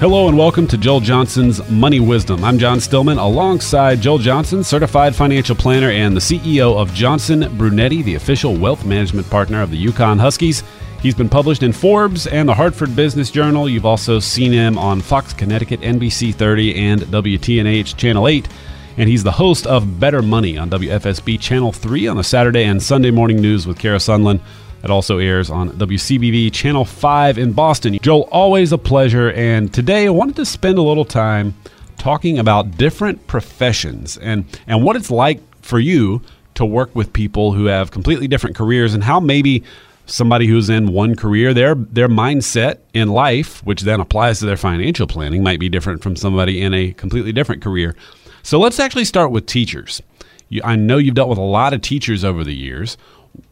[0.00, 2.42] Hello and welcome to Joel Johnson's Money Wisdom.
[2.42, 8.02] I'm John Stillman alongside Joel Johnson, certified financial planner and the CEO of Johnson Brunetti,
[8.02, 10.64] the official wealth management partner of the UConn Huskies.
[11.00, 13.68] He's been published in Forbes and the Hartford Business Journal.
[13.68, 18.48] You've also seen him on Fox Connecticut, NBC 30, and WTNH Channel 8.
[18.96, 22.82] And he's the host of Better Money on WFSB Channel 3 on the Saturday and
[22.82, 24.40] Sunday morning news with Kara Sundlun.
[24.82, 27.98] It also airs on WCVB Channel 5 in Boston.
[28.02, 29.30] Joel, always a pleasure.
[29.32, 31.54] And today I wanted to spend a little time
[31.98, 36.20] talking about different professions and, and what it's like for you
[36.54, 39.62] to work with people who have completely different careers and how maybe
[40.06, 44.56] somebody who's in one career, their their mindset in life, which then applies to their
[44.56, 47.94] financial planning, might be different from somebody in a completely different career.
[48.42, 50.02] So let's actually start with teachers.
[50.48, 52.96] You, I know you've dealt with a lot of teachers over the years.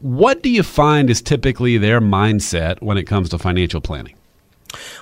[0.00, 4.14] What do you find is typically their mindset when it comes to financial planning?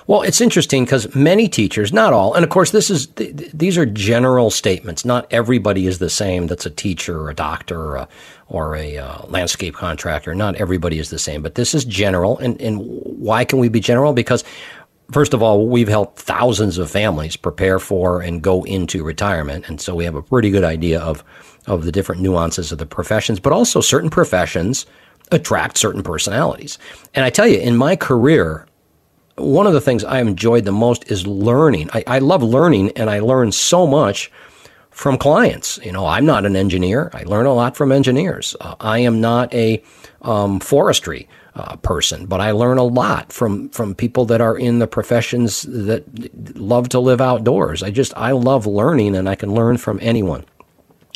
[0.05, 3.77] Well, it's interesting because many teachers, not all, and of course, this is th- these
[3.77, 5.03] are general statements.
[5.03, 6.47] Not everybody is the same.
[6.47, 8.07] That's a teacher, or a doctor, or a,
[8.47, 10.33] or a uh, landscape contractor.
[10.33, 12.37] Not everybody is the same, but this is general.
[12.37, 14.13] And and why can we be general?
[14.13, 14.45] Because
[15.11, 19.79] first of all, we've helped thousands of families prepare for and go into retirement, and
[19.79, 21.23] so we have a pretty good idea of
[21.65, 24.85] of the different nuances of the professions, but also certain professions
[25.31, 26.77] attract certain personalities.
[27.13, 28.65] And I tell you, in my career,
[29.35, 31.89] one of the things I enjoyed the most is learning.
[31.93, 34.31] I, I love learning and I learn so much
[34.89, 35.79] from clients.
[35.83, 37.11] You know, I'm not an engineer.
[37.13, 38.55] I learn a lot from engineers.
[38.59, 39.83] Uh, I am not a
[40.23, 41.27] um, forestry
[41.57, 45.63] uh, person, but I learn a lot from from people that are in the professions
[45.63, 46.03] that
[46.55, 47.81] love to live outdoors.
[47.81, 50.45] I just I love learning, and I can learn from anyone.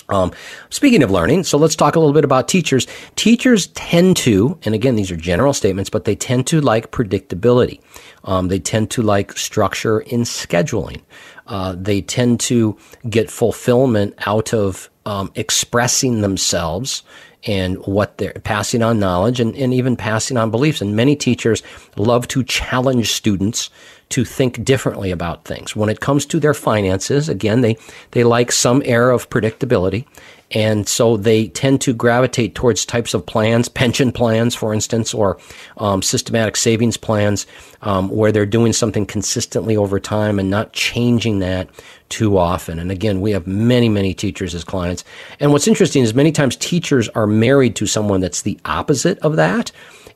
[0.10, 0.34] Um,
[0.70, 2.86] speaking of learning, so let's talk a little bit about teachers.
[3.16, 7.80] Teachers tend to, and again, these are general statements, but they tend to like predictability.
[8.26, 11.02] Um, they tend to like structure in scheduling.
[11.48, 12.78] Uh, they tend to
[13.10, 17.04] get fulfillment out of um, expressing themselves
[17.46, 20.82] and what they're passing on knowledge and, and even passing on beliefs.
[20.82, 21.64] And many teachers
[21.96, 23.70] love to challenge students
[24.10, 25.76] to think differently about things.
[25.76, 27.78] When it comes to their finances, again, they,
[28.12, 30.06] they like some air of predictability.
[30.54, 35.38] And so they tend to gravitate towards types of plans, pension plans, for instance, or
[35.78, 37.48] um, systematic savings plans,
[37.84, 41.70] um, where they're doing something consistently over time and not changing that
[42.12, 42.78] too often.
[42.78, 45.04] And again, we have many, many teachers as clients.
[45.40, 49.38] And what's interesting is many times teachers are married to someone that's the opposite of
[49.38, 49.72] that.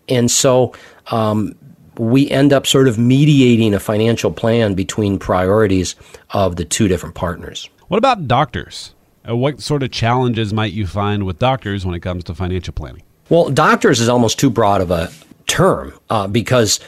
[0.07, 0.73] And so
[1.07, 1.55] um,
[1.97, 5.95] we end up sort of mediating a financial plan between priorities
[6.31, 7.69] of the two different partners.
[7.87, 8.93] What about doctors?
[9.27, 12.73] Uh, what sort of challenges might you find with doctors when it comes to financial
[12.73, 13.01] planning?
[13.29, 15.11] Well, doctors is almost too broad of a
[15.47, 16.79] term uh, because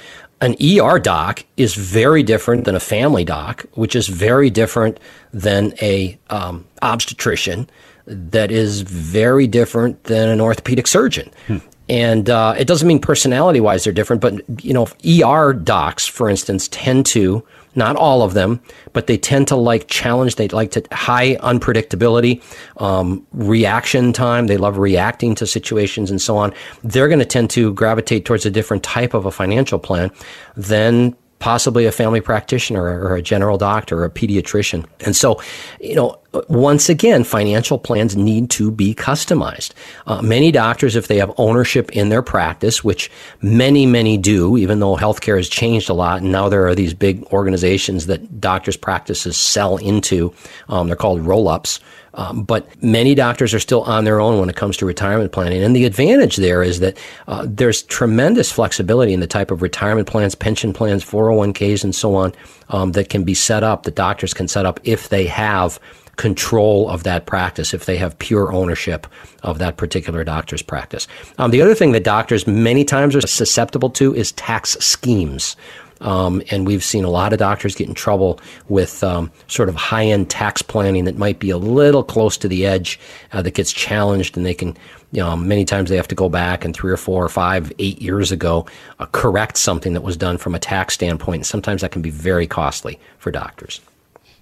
[0.41, 4.99] an ER doc is very different than a family doc, which is very different
[5.33, 7.69] than a um, obstetrician,
[8.05, 11.31] that is very different than an orthopedic surgeon.
[11.47, 11.57] Hmm.
[11.89, 16.29] And uh, it doesn't mean personality wise they're different, but you know, ER docs, for
[16.29, 17.45] instance, tend to
[17.77, 18.59] not all of them,
[18.91, 20.35] but they tend to like challenge.
[20.35, 22.41] They like to high unpredictability,
[22.81, 24.47] um, reaction time.
[24.47, 26.53] They love reacting to situations and so on.
[26.83, 30.11] They're going to tend to gravitate towards a different type of a financial plan
[30.55, 34.85] than possibly a family practitioner or a general doctor or a pediatrician.
[35.05, 35.39] And so,
[35.79, 39.73] you know, once again, financial plans need to be customized.
[40.05, 43.11] Uh, many doctors, if they have ownership in their practice, which
[43.41, 46.93] many, many do, even though healthcare has changed a lot, and now there are these
[46.93, 50.33] big organizations that doctors' practices sell into.
[50.69, 51.79] Um, they're called roll ups.
[52.17, 55.61] Um, but many doctors are still on their own when it comes to retirement planning.
[55.61, 60.07] And the advantage there is that uh, there's tremendous flexibility in the type of retirement
[60.07, 62.33] plans, pension plans, 401ks, and so on
[62.69, 65.79] um, that can be set up, that doctors can set up if they have
[66.17, 69.07] control of that practice, if they have pure ownership
[69.44, 71.08] of that particular doctor's practice.
[71.37, 75.55] Um, the other thing that doctors many times are susceptible to is tax schemes.
[76.02, 79.75] Um, and we've seen a lot of doctors get in trouble with um, sort of
[79.75, 82.99] high end tax planning that might be a little close to the edge
[83.31, 84.78] uh, that gets challenged, and they can,
[85.11, 87.72] you know, many times they have to go back and three or four or five,
[87.79, 88.67] eight years ago
[88.99, 91.37] uh, correct something that was done from a tax standpoint.
[91.37, 93.81] And sometimes that can be very costly for doctors.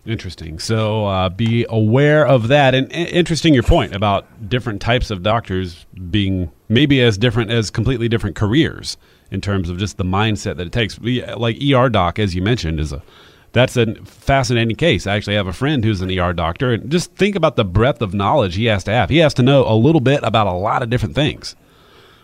[0.05, 0.59] Interesting.
[0.59, 2.75] So uh, be aware of that.
[2.75, 8.07] And interesting your point about different types of doctors being maybe as different as completely
[8.07, 8.97] different careers
[9.31, 10.99] in terms of just the mindset that it takes.
[10.99, 13.01] Like ER doc, as you mentioned, is a
[13.51, 15.07] that's a fascinating case.
[15.07, 18.01] I actually have a friend who's an ER doctor, and just think about the breadth
[18.01, 19.09] of knowledge he has to have.
[19.09, 21.55] He has to know a little bit about a lot of different things,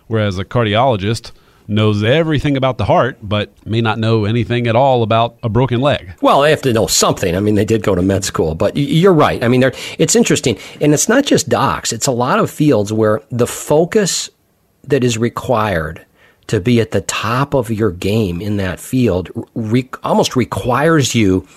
[0.07, 1.31] whereas a cardiologist
[1.67, 5.81] knows everything about the heart, but may not know anything at all about a broken
[5.81, 6.13] leg.
[6.21, 7.35] Well, they have to know something.
[7.35, 9.43] I mean, they did go to med school, but you're right.
[9.43, 9.63] I mean,
[9.97, 10.57] it's interesting.
[10.79, 14.29] And it's not just docs, it's a lot of fields where the focus
[14.83, 16.05] that is required
[16.47, 21.47] to be at the top of your game in that field re- almost requires you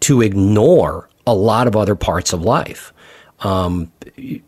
[0.00, 2.92] to ignore a lot of other parts of life.
[3.40, 4.42] Um, you,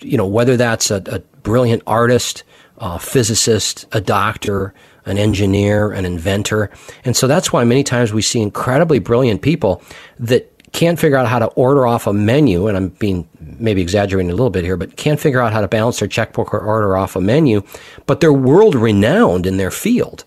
[0.00, 2.44] know, whether that's a, a brilliant artist,
[2.78, 4.72] a physicist, a doctor,
[5.04, 6.70] an engineer, an inventor.
[7.04, 9.82] And so that's why many times we see incredibly brilliant people
[10.18, 14.30] that can't figure out how to order off a menu, and I'm being maybe exaggerating
[14.30, 16.96] a little bit here, but can't figure out how to balance their checkbook or order
[16.96, 17.62] off a menu,
[18.06, 20.24] but they're world renowned in their field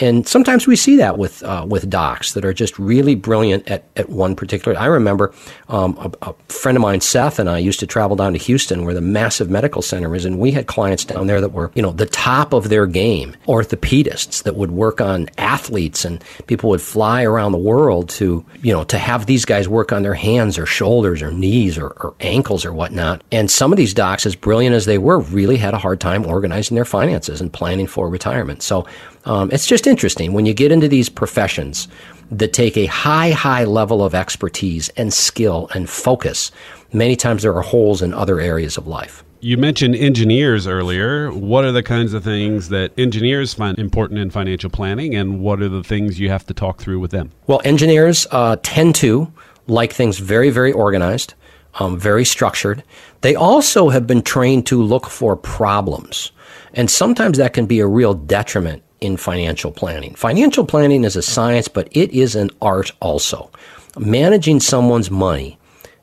[0.00, 3.84] and sometimes we see that with uh, with docs that are just really brilliant at,
[3.96, 4.76] at one particular.
[4.76, 5.32] I remember
[5.68, 8.84] um, a, a, friend of mine, Seth, and I used to travel down to Houston,
[8.84, 11.82] where the massive medical center is, and we had clients down there that were you
[11.82, 16.82] know the top of their game, orthopedists that would work on athletes, and people would
[16.82, 20.58] fly around the world to you know to have these guys work on their hands
[20.58, 23.22] or shoulders or knees or, or ankles or whatnot.
[23.30, 26.26] And some of these docs, as brilliant as they were, really had a hard time
[26.26, 28.60] organizing their finances and planning for retirement.
[28.62, 28.86] So
[29.24, 31.88] um, it's just interesting when you get into these professions
[32.30, 36.50] that take a high, high level of expertise and skill and focus.
[36.92, 39.24] Many times there are holes in other areas of life.
[39.40, 41.30] You mentioned engineers earlier.
[41.30, 45.60] What are the kinds of things that engineers find important in financial planning, and what
[45.60, 47.30] are the things you have to talk through with them?
[47.46, 49.30] Well, engineers uh, tend to
[49.66, 51.34] like things very, very organized,
[51.74, 52.82] um, very structured.
[53.20, 56.32] They also have been trained to look for problems.
[56.72, 60.14] And sometimes that can be a real detriment in financial planning.
[60.14, 63.50] Financial planning is a science, but it is an art also.
[63.98, 65.58] Managing someone's money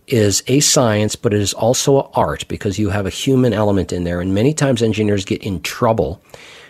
[0.08, 3.92] is a science, but it is also an art because you have a human element
[3.92, 4.22] in there.
[4.22, 6.22] And many times engineers get in trouble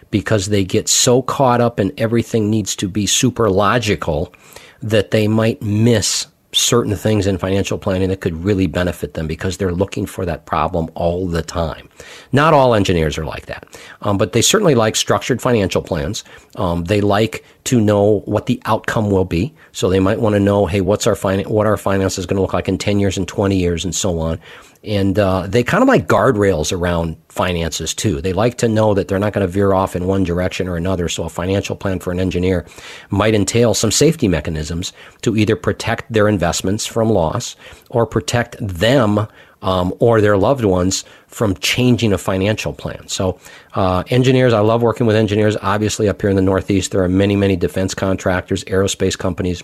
[0.09, 4.33] because they get so caught up in everything needs to be super logical
[4.81, 9.57] that they might miss certain things in financial planning that could really benefit them because
[9.57, 11.87] they're looking for that problem all the time.
[12.31, 13.67] Not all engineers are like that,
[14.01, 16.23] um, but they certainly like structured financial plans.
[16.55, 19.53] Um, they like to know what the outcome will be.
[19.71, 22.41] So they might want to know, hey, what's our fin- what our finances going to
[22.41, 24.39] look like in 10 years and 20 years and so on.
[24.83, 28.19] And uh, they kind of like guardrails around finances too.
[28.19, 30.75] They like to know that they're not going to veer off in one direction or
[30.75, 31.07] another.
[31.07, 32.65] So a financial plan for an engineer
[33.11, 34.91] might entail some safety mechanisms
[35.21, 37.55] to either protect their investments from loss
[37.91, 39.27] or protect them
[39.61, 43.07] um, or their loved ones from changing a financial plan.
[43.07, 43.39] So,
[43.73, 45.55] uh, engineers, I love working with engineers.
[45.61, 49.63] Obviously, up here in the Northeast, there are many, many defense contractors, aerospace companies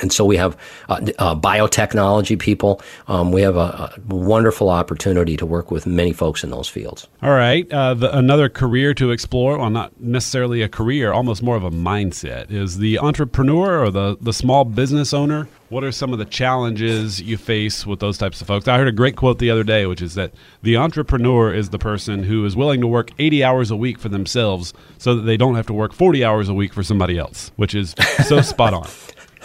[0.00, 0.56] and so we have
[0.88, 2.80] uh, uh, biotechnology people.
[3.08, 7.08] Um, we have a, a, wonderful opportunity to work with many folks in those fields.
[7.22, 7.70] All right.
[7.70, 11.70] Uh, the, another career to explore, well, not necessarily a career, almost more of a
[11.70, 15.46] mindset, is the entrepreneur or the, the small business owner.
[15.68, 18.68] What are some of the challenges you face with those types of folks?
[18.68, 21.78] I heard a great quote the other day, which is that the entrepreneur is the
[21.78, 25.36] person who is willing to work 80 hours a week for themselves so that they
[25.36, 27.94] don't have to work 40 hours a week for somebody else, which is
[28.26, 28.86] so spot on.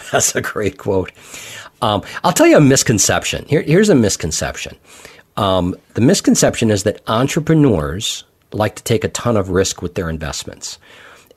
[0.12, 1.12] That's a great quote.
[1.82, 3.44] Um, I'll tell you a misconception.
[3.46, 4.76] Here, here's a misconception.
[5.36, 10.10] Um, the misconception is that entrepreneurs like to take a ton of risk with their
[10.10, 10.78] investments.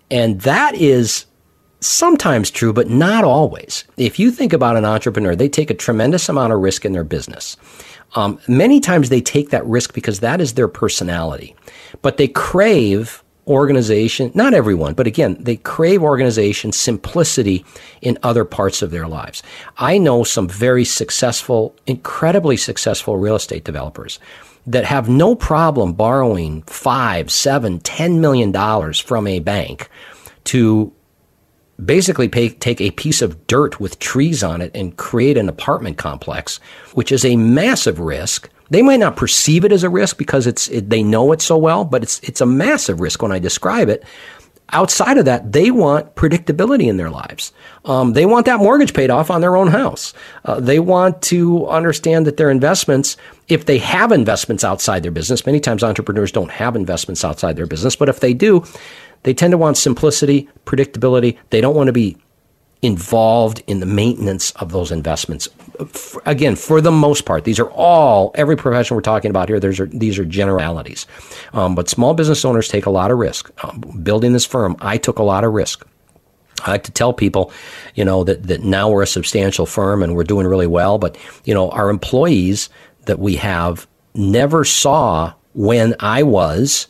[0.10, 1.26] And that is
[1.82, 3.84] sometimes true, but not always.
[3.98, 7.04] If you think about an entrepreneur, they take a tremendous amount of risk in their
[7.04, 7.58] business.
[8.16, 11.56] Um, many times they take that risk because that is their personality,
[12.02, 17.66] but they crave organization, not everyone, but again, they crave organization, simplicity
[18.02, 19.42] in other parts of their lives.
[19.78, 24.20] I know some very successful, incredibly successful real estate developers
[24.68, 29.90] that have no problem borrowing five, seven, ten million dollars from a bank
[30.46, 30.94] to
[31.84, 35.98] basically pay, take a piece of dirt with trees on it and create an apartment
[35.98, 36.58] complex,
[36.94, 40.70] which is a massive risk they might not perceive it as a risk because it's
[40.70, 43.90] it, they know it so well, but it's it's a massive risk when I describe
[43.90, 44.04] it.
[44.74, 47.52] Outside of that, they want predictability in their lives.
[47.84, 50.14] Um, they want that mortgage paid off on their own house.
[50.46, 53.18] Uh, they want to understand that their investments,
[53.50, 57.68] if they have investments outside their business, many times entrepreneurs don't have investments outside their
[57.68, 58.64] business, but if they do,
[59.24, 61.38] they tend to want simplicity, predictability.
[61.50, 62.16] They don't want to be
[62.82, 65.48] involved in the maintenance of those investments.
[66.26, 69.60] Again, for the most part, these are all every profession we're talking about here.
[69.60, 71.06] There's are, these are generalities,
[71.54, 73.52] um, but small business owners take a lot of risk.
[73.64, 75.86] Um, building this firm, I took a lot of risk.
[76.64, 77.52] I like to tell people,
[77.96, 81.18] you know, that, that now we're a substantial firm and we're doing really well, but,
[81.44, 82.70] you know, our employees
[83.06, 86.88] that we have never saw when I was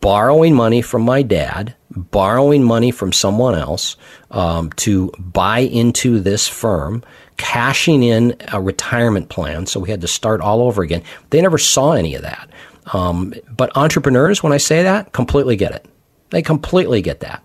[0.00, 3.96] borrowing money from my dad, borrowing money from someone else
[4.30, 7.02] um, to buy into this firm,
[7.36, 9.66] cashing in a retirement plan.
[9.66, 11.02] So we had to start all over again.
[11.30, 12.50] They never saw any of that.
[12.92, 15.86] Um, but entrepreneurs, when I say that, completely get it.
[16.30, 17.44] They completely get that.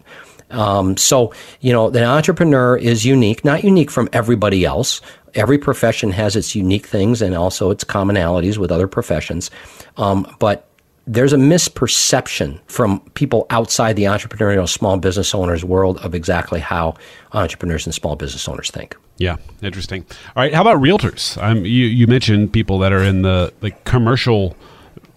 [0.51, 5.01] Um, so, you know, the entrepreneur is unique, not unique from everybody else.
[5.35, 9.51] Every profession has its unique things and also its commonalities with other professions.
[9.97, 10.68] Um, but
[11.09, 16.93] there's a misperception from people outside the entrepreneurial small business owners world of exactly how
[17.33, 18.95] entrepreneurs and small business owners think.
[19.17, 20.05] Yeah, interesting.
[20.35, 21.41] All right, how about realtors?
[21.41, 24.55] Um, you you mentioned people that are in the like commercial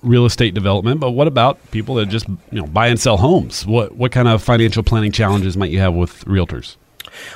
[0.03, 3.67] real estate development, but what about people that just you know buy and sell homes?
[3.67, 6.77] What what kind of financial planning challenges might you have with realtors?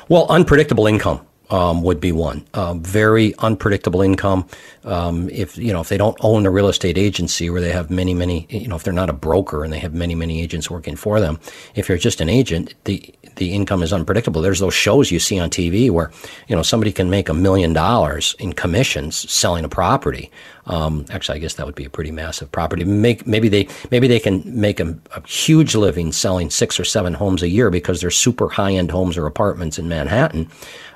[0.08, 1.20] Well, unpredictable income
[1.50, 2.44] um, would be one.
[2.54, 4.46] Um, very unpredictable income.
[4.84, 7.90] Um, if you know if they don't own a real estate agency where they have
[7.90, 10.70] many many you know if they're not a broker and they have many many agents
[10.70, 11.38] working for them.
[11.74, 14.42] If you're just an agent, the the income is unpredictable.
[14.42, 16.10] There's those shows you see on TV where
[16.48, 20.30] you know somebody can make a million dollars in commissions selling a property.
[20.66, 22.84] Um, actually, I guess that would be a pretty massive property.
[22.84, 27.14] Make maybe they maybe they can make a, a huge living selling six or seven
[27.14, 30.48] homes a year because they're super high end homes or apartments in Manhattan.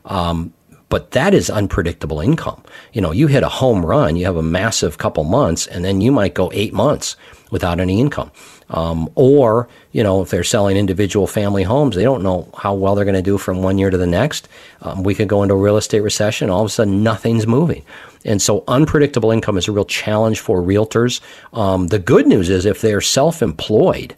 [0.04, 0.52] Um,
[0.88, 2.62] but that is unpredictable income.
[2.92, 6.00] You know, you hit a home run, you have a massive couple months, and then
[6.00, 7.16] you might go eight months
[7.52, 8.32] without any income.
[8.70, 12.94] Um, or, you know, if they're selling individual family homes, they don't know how well
[12.94, 14.48] they're going to do from one year to the next.
[14.82, 17.84] Um, we could go into a real estate recession, all of a sudden nothing's moving.
[18.24, 21.20] And so unpredictable income is a real challenge for realtors.
[21.52, 24.14] Um, the good news is if they're self employed,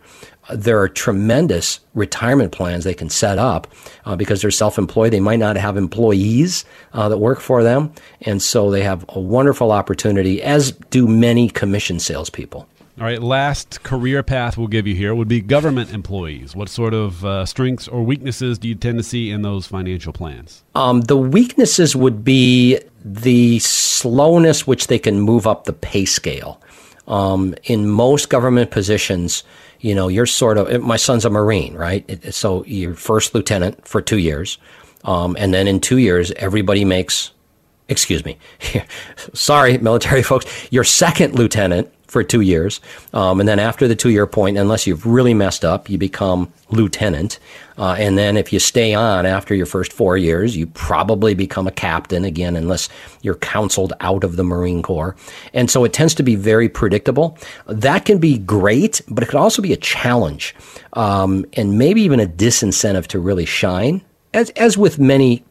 [0.53, 3.69] there are tremendous retirement plans they can set up
[4.05, 5.13] uh, because they're self-employed.
[5.13, 7.93] They might not have employees uh, that work for them,
[8.23, 12.69] and so they have a wonderful opportunity, as do many commission salespeople.
[12.99, 16.55] All right, last career path we'll give you here would be government employees.
[16.55, 20.13] What sort of uh, strengths or weaknesses do you tend to see in those financial
[20.13, 20.63] plans?
[20.75, 26.61] Um, the weaknesses would be the slowness which they can move up the pay scale.
[27.09, 29.43] Um, in most government positions,
[29.81, 32.33] you know, you're sort of, my son's a Marine, right?
[32.33, 34.59] So you're first lieutenant for two years.
[35.05, 37.33] Um, and then in two years, everybody makes,
[37.89, 38.37] excuse me,
[39.33, 42.81] sorry, military folks, you're second lieutenant for two years.
[43.15, 46.53] Um, and then after the two year point, unless you've really messed up, you become
[46.69, 47.39] lieutenant.
[47.79, 51.67] Uh, and then if you stay on after your first four years, you probably become
[51.67, 52.91] a captain again, unless
[53.23, 55.17] you're counseled out of the Marine Corps.
[55.55, 57.39] And so it tends to be very predictable.
[57.67, 60.55] That can be great, but it could also be a challenge
[60.93, 64.03] um, and maybe even a disincentive to really shine.
[64.35, 65.45] As, as with many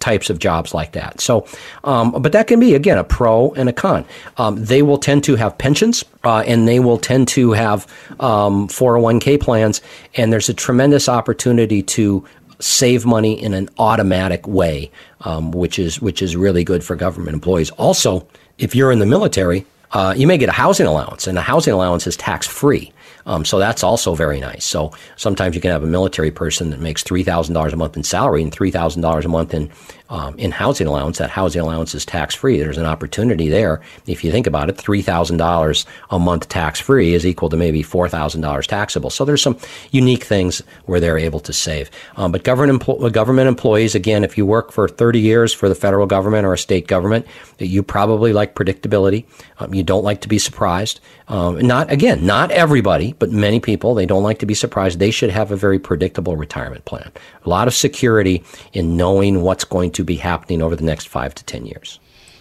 [0.00, 1.20] types of jobs like that.
[1.20, 1.46] So,
[1.84, 4.04] um, but that can be again a pro and a con.
[4.38, 7.86] Um, they will tend to have pensions, uh, and they will tend to have
[8.18, 9.80] um, 401k plans,
[10.16, 12.24] and there's a tremendous opportunity to
[12.58, 14.90] save money in an automatic way,
[15.22, 17.70] um, which is which is really good for government employees.
[17.72, 18.26] Also,
[18.58, 21.72] if you're in the military, uh, you may get a housing allowance, and the housing
[21.72, 22.92] allowance is tax free.
[23.26, 24.64] Um, so that's also very nice.
[24.64, 27.96] So sometimes you can have a military person that makes three thousand dollars a month
[27.96, 29.70] in salary and three thousand dollars a month in
[30.08, 31.18] um, in housing allowance.
[31.18, 32.58] That housing allowance is tax free.
[32.58, 33.80] There's an opportunity there.
[34.06, 37.56] If you think about it, three thousand dollars a month tax free is equal to
[37.56, 39.10] maybe four thousand dollars taxable.
[39.10, 39.58] So there's some
[39.90, 41.90] unique things where they're able to save.
[42.16, 45.74] Um, but government empl- government employees, again, if you work for 30 years for the
[45.74, 47.26] federal government or a state government,
[47.58, 49.24] you probably like predictability.
[49.58, 51.00] Um, you don't like to be surprised.
[51.28, 54.98] Um, not again, not everybody, but many people they don't like to be surprised.
[54.98, 57.10] They should have a very predictable retirement plan.
[57.44, 61.34] A lot of security in knowing what's going to be happening over the next five
[61.34, 61.98] to ten years.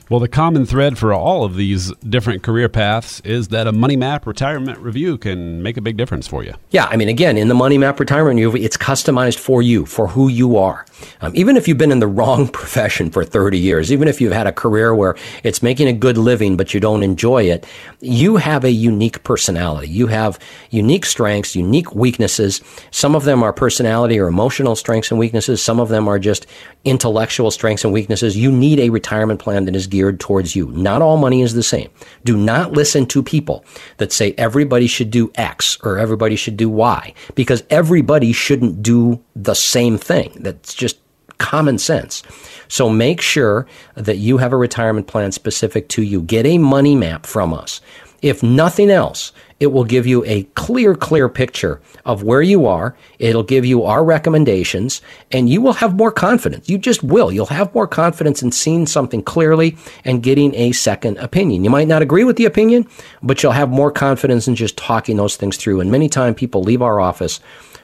[0.09, 3.95] Well, the common thread for all of these different career paths is that a Money
[3.95, 6.55] Map retirement review can make a big difference for you.
[6.71, 10.07] Yeah, I mean, again, in the Money Map retirement review, it's customized for you, for
[10.07, 10.83] who you are.
[11.21, 14.33] Um, even if you've been in the wrong profession for 30 years, even if you've
[14.33, 17.67] had a career where it's making a good living, but you don't enjoy it,
[18.01, 19.89] you have a unique personality.
[19.89, 20.39] You have
[20.71, 22.61] unique strengths, unique weaknesses.
[22.89, 25.61] Some of them are personality or emotional strengths and weaknesses.
[25.61, 26.47] Some of them are just
[26.83, 28.35] intellectual strengths and weaknesses.
[28.35, 30.67] You need a retirement plan that is geared towards you.
[30.71, 31.89] Not all money is the same.
[32.23, 33.65] Do not listen to people
[33.97, 39.23] that say everybody should do X or everybody should do Y because everybody shouldn't do
[39.35, 40.31] the same thing.
[40.39, 40.97] That's just
[41.37, 42.23] common sense.
[42.67, 43.65] So make sure
[43.95, 46.21] that you have a retirement plan specific to you.
[46.21, 47.81] Get a money map from us.
[48.21, 52.95] If nothing else, it will give you a clear, clear picture of where you are.
[53.17, 56.69] It'll give you our recommendations and you will have more confidence.
[56.69, 57.31] You just will.
[57.31, 61.63] You'll have more confidence in seeing something clearly and getting a second opinion.
[61.63, 62.87] You might not agree with the opinion,
[63.21, 65.81] but you'll have more confidence in just talking those things through.
[65.81, 67.39] And many times people leave our office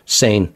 [0.06, 0.54] saying,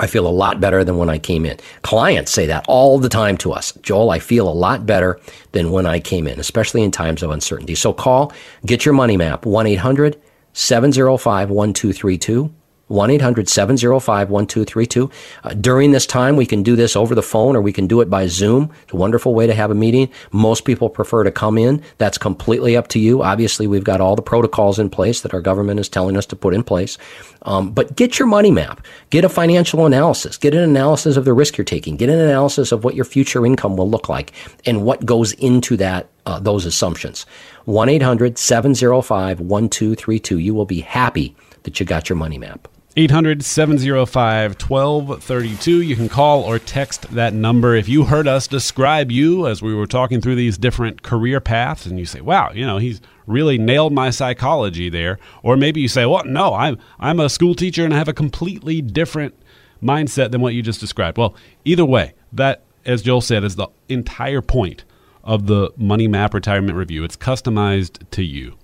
[0.00, 1.58] I feel a lot better than when I came in.
[1.82, 3.72] Clients say that all the time to us.
[3.82, 5.18] Joel, I feel a lot better
[5.52, 7.74] than when I came in, especially in times of uncertainty.
[7.74, 8.32] So call,
[8.66, 10.20] get your money map, 1 800
[10.52, 12.54] 705 1232.
[12.88, 15.10] 1 800 705 1232.
[15.44, 18.00] Uh, during this time, we can do this over the phone or we can do
[18.00, 18.70] it by Zoom.
[18.82, 20.10] It's a wonderful way to have a meeting.
[20.32, 21.82] Most people prefer to come in.
[21.98, 23.22] That's completely up to you.
[23.22, 26.36] Obviously, we've got all the protocols in place that our government is telling us to
[26.36, 26.98] put in place.
[27.42, 28.84] Um, but get your money map.
[29.10, 30.36] Get a financial analysis.
[30.36, 31.96] Get an analysis of the risk you're taking.
[31.96, 34.32] Get an analysis of what your future income will look like
[34.66, 37.24] and what goes into that uh, those assumptions.
[37.64, 40.38] 1 800 705 1232.
[40.38, 42.68] You will be happy that you got your money map.
[42.98, 45.82] 800 705 1232.
[45.82, 47.76] You can call or text that number.
[47.76, 51.86] If you heard us describe you as we were talking through these different career paths
[51.86, 55.20] and you say, wow, you know, he's really nailed my psychology there.
[55.44, 58.12] Or maybe you say, well, no, I'm, I'm a school teacher and I have a
[58.12, 59.32] completely different
[59.80, 61.18] mindset than what you just described.
[61.18, 64.82] Well, either way, that, as Joel said, is the entire point
[65.22, 67.04] of the Money Map Retirement Review.
[67.04, 68.56] It's customized to you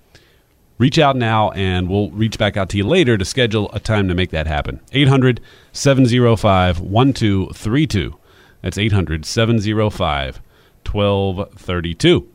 [0.79, 4.09] reach out now and we'll reach back out to you later to schedule a time
[4.09, 4.81] to make that happen.
[4.93, 5.41] 800
[5.73, 8.17] 705 1232.
[8.63, 10.41] That's 800 705
[10.91, 12.29] 1232.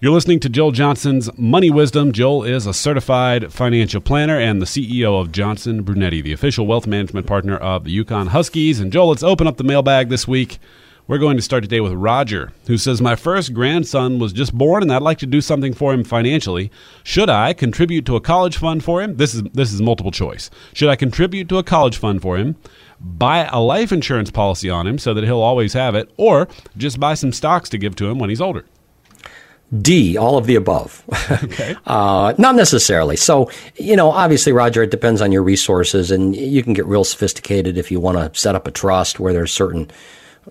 [0.00, 2.12] You're listening to Joel Johnson's Money Wisdom.
[2.12, 6.86] Joel is a certified financial planner and the CEO of Johnson Brunetti, the official wealth
[6.86, 8.78] management partner of the UConn Huskies.
[8.78, 10.60] And Joel, let's open up the mailbag this week.
[11.08, 14.82] We're going to start today with Roger, who says, My first grandson was just born
[14.82, 16.70] and I'd like to do something for him financially.
[17.02, 19.16] Should I contribute to a college fund for him?
[19.16, 20.50] This is, this is multiple choice.
[20.74, 22.56] Should I contribute to a college fund for him?
[23.00, 26.46] Buy a life insurance policy on him so that he'll always have it, or
[26.76, 28.66] just buy some stocks to give to him when he's older?
[29.80, 31.02] D, all of the above.
[31.42, 31.74] Okay.
[31.86, 33.16] uh, not necessarily.
[33.16, 37.04] So, you know, obviously, Roger, it depends on your resources, and you can get real
[37.04, 39.90] sophisticated if you want to set up a trust where there's certain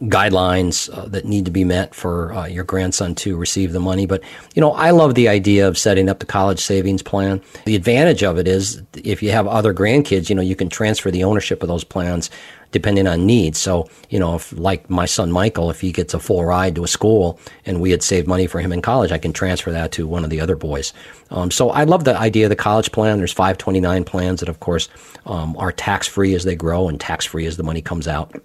[0.01, 4.05] guidelines uh, that need to be met for uh, your grandson to receive the money.
[4.05, 7.41] But, you know, I love the idea of setting up the college savings plan.
[7.65, 11.09] The advantage of it is if you have other grandkids, you know, you can transfer
[11.09, 12.29] the ownership of those plans
[12.71, 13.57] depending on needs.
[13.57, 16.83] So, you know, if like my son Michael, if he gets a full ride to
[16.83, 19.91] a school and we had saved money for him in college, I can transfer that
[19.93, 20.93] to one of the other boys.
[21.31, 23.17] Um, so I love the idea of the college plan.
[23.17, 24.89] There's 529 plans that, of course,
[25.25, 28.35] um, are tax free as they grow and tax free as the money comes out.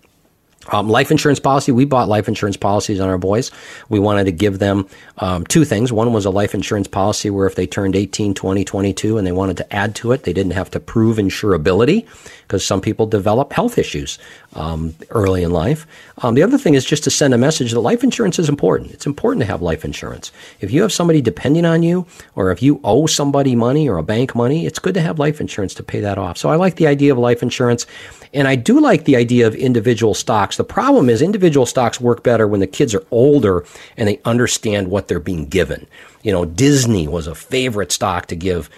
[0.68, 1.72] Um, life insurance policy.
[1.72, 3.50] We bought life insurance policies on our boys.
[3.88, 4.86] We wanted to give them
[5.18, 5.92] um, two things.
[5.92, 9.32] One was a life insurance policy where if they turned 18, 20, 22 and they
[9.32, 12.06] wanted to add to it, they didn't have to prove insurability
[12.42, 14.18] because some people develop health issues
[14.54, 15.86] um, early in life.
[16.18, 18.90] Um, the other thing is just to send a message that life insurance is important.
[18.92, 20.30] It's important to have life insurance.
[20.60, 24.02] If you have somebody depending on you or if you owe somebody money or a
[24.02, 26.36] bank money, it's good to have life insurance to pay that off.
[26.36, 27.86] So I like the idea of life insurance.
[28.34, 30.56] And I do like the idea of individual stocks.
[30.56, 33.64] The problem is individual stocks work better when the kids are older
[33.96, 35.86] and they understand what they're being given.
[36.22, 38.70] You know, Disney was a favorite stock to give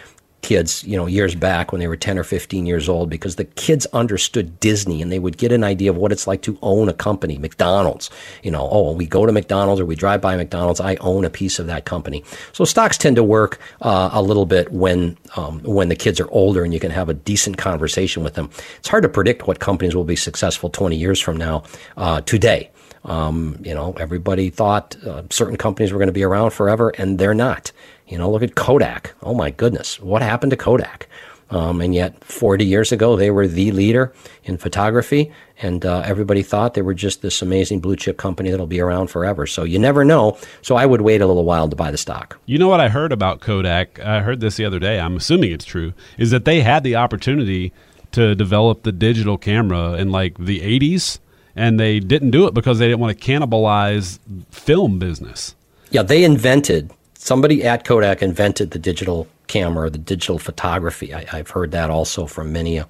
[0.44, 3.46] kids, you know, years back when they were 10 or 15 years old because the
[3.46, 6.90] kids understood Disney and they would get an idea of what it's like to own
[6.90, 8.11] a company, McDonald's.
[8.42, 11.30] You know, oh, we go to McDonald's or we drive by McDonald's, I own a
[11.30, 12.22] piece of that company.
[12.52, 16.30] So stocks tend to work uh, a little bit when um, when the kids are
[16.30, 18.50] older and you can have a decent conversation with them.
[18.76, 21.64] It's hard to predict what companies will be successful 20 years from now
[21.96, 22.70] uh, today.
[23.04, 27.18] Um, you know, everybody thought uh, certain companies were going to be around forever, and
[27.18, 27.70] they're not.
[28.07, 29.14] You know, look at Kodak.
[29.23, 31.09] Oh my goodness, what happened to Kodak?
[31.51, 34.12] Um, and yet, 40 years ago, they were the leader
[34.45, 38.67] in photography, and uh, everybody thought they were just this amazing blue chip company that'll
[38.67, 39.47] be around forever.
[39.47, 40.38] So you never know.
[40.62, 42.38] So I would wait a little while to buy the stock.
[42.47, 44.01] You know what I heard about Kodak?
[44.01, 44.99] I heard this the other day.
[44.99, 45.93] I'm assuming it's true.
[46.19, 47.73] Is that they had the opportunity
[48.12, 51.19] to develop the digital camera in like the 80s,
[51.55, 54.19] and they didn't do it because they didn't want to cannibalize
[54.51, 55.55] film business.
[55.90, 56.90] Yeah, they invented
[57.24, 61.14] somebody at Kodak invented the digital camera, the digital photography.
[61.14, 62.87] I, have heard that also from many a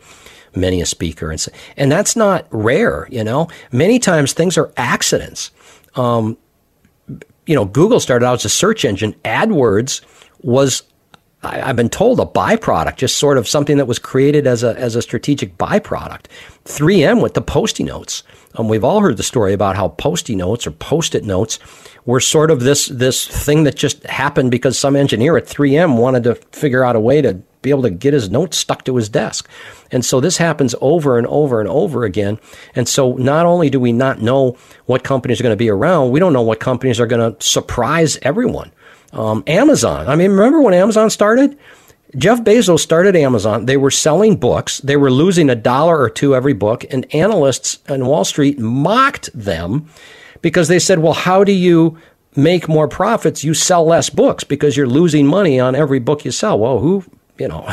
[0.56, 3.06] many a speaker, and and that's not rare.
[3.10, 5.52] You know, many times things are accidents.
[5.94, 6.36] Um,
[7.46, 9.14] you know, Google started out as a search engine.
[9.24, 10.00] AdWords
[10.42, 10.82] was
[11.46, 14.78] I, have been told a byproduct, just sort of something that was created as a
[14.78, 16.26] as a strategic byproduct.
[16.64, 18.22] 3M with the post-it notes.
[18.56, 21.58] Um, we've all heard the story about how post-it notes or post-it notes
[22.06, 26.24] were sort of this this thing that just happened because some engineer at 3M wanted
[26.24, 29.08] to figure out a way to be able to get his notes stuck to his
[29.08, 29.48] desk.
[29.90, 32.38] And so this happens over and over and over again.
[32.74, 36.10] And so not only do we not know what companies are going to be around,
[36.10, 38.70] we don't know what companies are going to surprise everyone.
[39.14, 40.08] Um, Amazon.
[40.08, 41.56] I mean, remember when Amazon started?
[42.16, 43.66] Jeff Bezos started Amazon.
[43.66, 44.78] They were selling books.
[44.78, 49.30] They were losing a dollar or two every book, and analysts on Wall Street mocked
[49.34, 49.88] them
[50.42, 51.98] because they said, "Well, how do you
[52.36, 53.42] make more profits?
[53.42, 57.04] You sell less books because you're losing money on every book you sell." Well, who,
[57.38, 57.68] you know,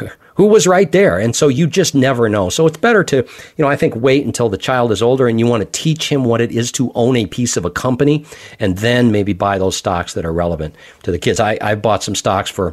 [0.38, 1.18] who was right there?
[1.18, 2.48] And so you just never know.
[2.48, 3.24] So it's better to, you
[3.58, 6.24] know, I think wait until the child is older and you want to teach him
[6.24, 8.24] what it is to own a piece of a company,
[8.60, 11.40] and then maybe buy those stocks that are relevant to the kids.
[11.40, 12.72] I I bought some stocks for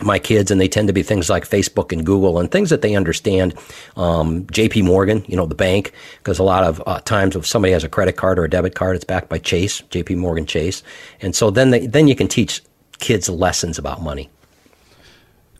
[0.00, 2.82] my kids, and they tend to be things like Facebook and Google and things that
[2.82, 3.54] they understand.
[3.96, 4.82] Um, J.P.
[4.82, 7.88] Morgan, you know, the bank, because a lot of uh, times if somebody has a
[7.88, 10.14] credit card or a debit card, it's backed by Chase, J.P.
[10.14, 10.82] Morgan Chase,
[11.20, 12.62] and so then they, then you can teach
[13.00, 14.30] kids lessons about money.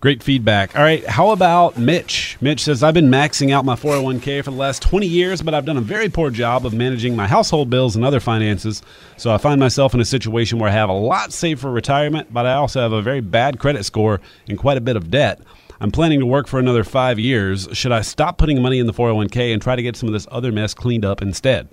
[0.02, 0.74] Great feedback.
[0.74, 2.36] All right, how about Mitch?
[2.40, 5.64] Mitch says, I've been maxing out my 401k for the last 20 years, but I've
[5.64, 8.82] done a very poor job of managing my household bills and other finances.
[9.16, 12.34] So I find myself in a situation where I have a lot saved for retirement,
[12.34, 15.40] but I also have a very bad credit score and quite a bit of debt.
[15.80, 17.68] I'm planning to work for another five years.
[17.70, 20.26] Should I stop putting money in the 401k and try to get some of this
[20.32, 21.68] other mess cleaned up instead?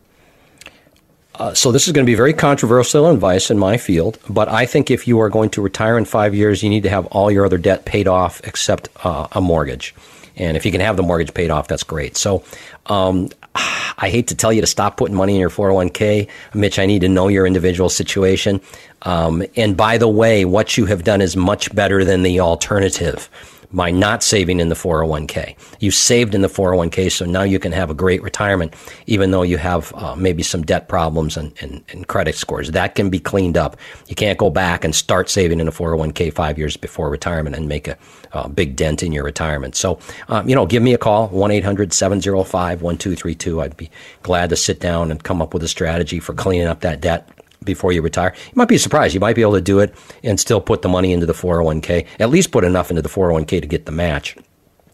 [1.39, 4.65] Uh, so this is going to be very controversial advice in my field, but I
[4.65, 7.31] think if you are going to retire in five years, you need to have all
[7.31, 9.95] your other debt paid off except uh, a mortgage.
[10.35, 12.17] And if you can have the mortgage paid off, that's great.
[12.17, 12.43] So
[12.87, 16.27] um, I hate to tell you to stop putting money in your 401k.
[16.53, 18.59] Mitch, I need to know your individual situation.
[19.03, 23.29] Um, and by the way, what you have done is much better than the alternative
[23.71, 25.55] by not saving in the 401k.
[25.79, 28.73] You saved in the 401k, so now you can have a great retirement,
[29.05, 32.71] even though you have uh, maybe some debt problems and, and, and, credit scores.
[32.71, 33.77] That can be cleaned up.
[34.07, 37.67] You can't go back and start saving in a 401k five years before retirement and
[37.67, 37.97] make a,
[38.31, 39.75] a big dent in your retirement.
[39.75, 43.61] So, um, you know, give me a call, 1 800 705 1232.
[43.61, 43.91] I'd be
[44.23, 47.29] glad to sit down and come up with a strategy for cleaning up that debt
[47.73, 48.33] before you retire.
[48.47, 49.13] You might be surprised.
[49.13, 52.07] You might be able to do it and still put the money into the 401k,
[52.19, 54.35] at least put enough into the 401k to get the match.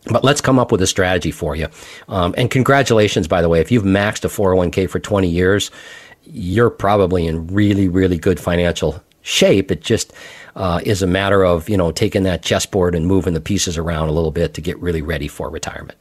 [0.05, 1.67] But let's come up with a strategy for you.
[2.07, 3.59] Um, and congratulations, by the way.
[3.59, 5.71] If you've maxed a 401k for 20 years,
[6.23, 9.71] you're probably in really, really good financial shape.
[9.71, 10.13] It just
[10.55, 14.09] uh, is a matter of, you know, taking that chessboard and moving the pieces around
[14.09, 15.97] a little bit to get really ready for retirement.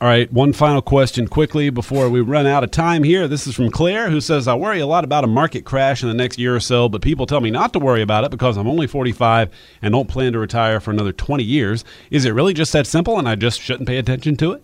[0.00, 3.28] All right, one final question quickly before we run out of time here.
[3.28, 6.08] This is from Claire, who says, I worry a lot about a market crash in
[6.08, 8.56] the next year or so, but people tell me not to worry about it because
[8.56, 9.50] I'm only 45
[9.82, 11.84] and don't plan to retire for another 20 years.
[12.10, 14.62] Is it really just that simple and I just shouldn't pay attention to it?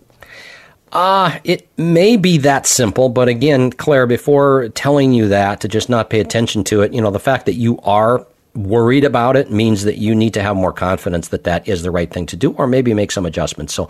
[0.91, 5.67] Ah, uh, it may be that simple, but again, Claire, before telling you that, to
[5.67, 8.25] just not pay attention to it, you know, the fact that you are
[8.57, 11.91] worried about it means that you need to have more confidence that that is the
[11.91, 13.73] right thing to do, or maybe make some adjustments.
[13.73, 13.87] So,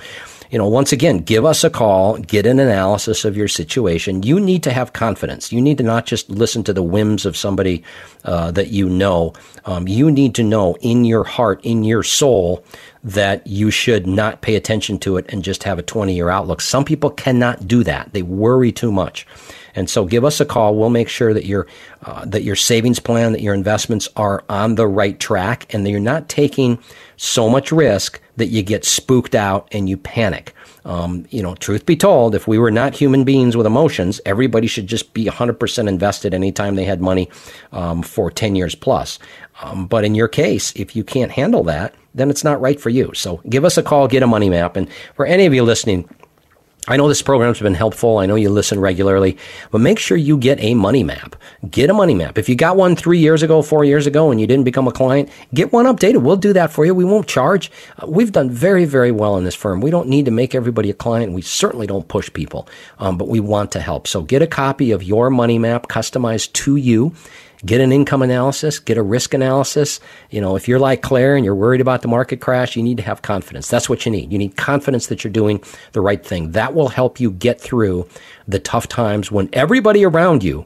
[0.51, 4.23] you know, once again, give us a call, get an analysis of your situation.
[4.23, 5.51] You need to have confidence.
[5.51, 7.84] You need to not just listen to the whims of somebody
[8.25, 9.34] uh, that you know.
[9.65, 12.63] Um, you need to know in your heart, in your soul,
[13.08, 16.60] that you should not pay attention to it and just have a 20 year outlook.
[16.60, 18.12] Some people cannot do that.
[18.12, 19.26] They worry too much.
[19.76, 20.76] And so give us a call.
[20.76, 21.67] We'll make sure that your
[22.02, 25.91] uh, that your savings plan, that your investments are on the right track, and that
[25.91, 26.80] you're not taking
[27.15, 30.54] so much risk that you get spooked out and you panic.
[30.86, 34.67] Um, you know, truth be told, if we were not human beings with emotions, everybody
[34.67, 37.30] should just be 100% invested anytime they had money
[37.74, 39.20] um, for 10 years plus.
[39.62, 42.89] Um, but in your case, if you can't handle that, then it's not right for
[42.89, 43.12] you.
[43.13, 44.76] So give us a call, get a money map.
[44.76, 46.08] And for any of you listening,
[46.89, 48.17] I know this program's been helpful.
[48.17, 49.38] I know you listen regularly,
[49.72, 51.36] but make sure you get a money map.
[51.70, 52.38] Get a money map.
[52.38, 54.93] If you got one three years ago, four years ago, and you didn't become a
[54.93, 56.22] client, get one updated.
[56.22, 56.96] We'll do that for you.
[56.96, 57.72] We won't charge.
[58.02, 59.82] Uh, we've done very, very well in this firm.
[59.82, 61.34] We don't need to make everybody a client.
[61.34, 64.08] We certainly don't push people, um, but we want to help.
[64.08, 67.13] So get a copy of your money map customized to you
[67.65, 70.00] get an income analysis, get a risk analysis.
[70.30, 72.98] You know, if you're like Claire and you're worried about the market crash, you need
[72.98, 73.67] to have confidence.
[73.70, 74.32] That's what you need.
[74.32, 76.52] You need confidence that you're doing the right thing.
[76.52, 78.08] That will help you get through
[78.48, 80.65] the tough times when everybody around you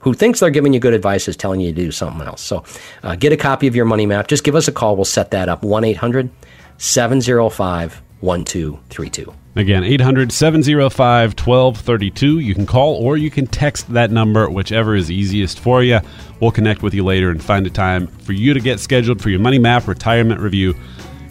[0.00, 2.40] who thinks they're giving you good advice is telling you to do something else.
[2.40, 2.64] So
[3.02, 4.28] uh, get a copy of your money map.
[4.28, 4.96] Just give us a call.
[4.96, 5.62] We'll set that up.
[5.62, 6.30] 1 800
[6.78, 9.34] 705 1232.
[9.58, 12.38] Again, 800 705 1232.
[12.38, 15.98] You can call or you can text that number, whichever is easiest for you.
[16.38, 19.30] We'll connect with you later and find a time for you to get scheduled for
[19.30, 20.76] your money map retirement review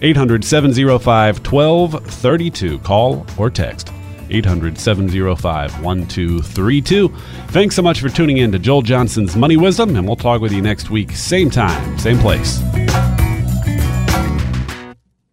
[0.02, 2.80] 800 705 1232.
[2.80, 3.94] Call or text
[4.30, 7.10] 800 705 1232.
[7.48, 10.52] Thanks so much for tuning in to Joel Johnson's Money Wisdom, and we'll talk with
[10.52, 12.62] you next week, same time, same place.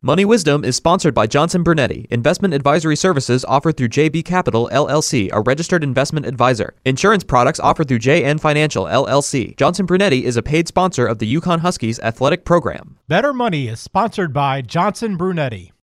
[0.07, 5.31] Money Wisdom is sponsored by Johnson Brunetti, investment advisory services offered through JB Capital LLC,
[5.33, 6.75] a registered investment advisor.
[6.85, 9.57] Insurance products offered through JN Financial LLC.
[9.57, 12.99] Johnson Brunetti is a paid sponsor of the UConn Huskies athletic program.
[13.09, 15.74] Better Money is sponsored by Johnson Brunetti.